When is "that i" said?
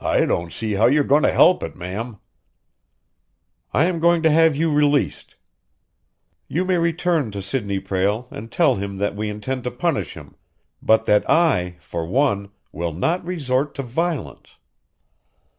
11.04-11.76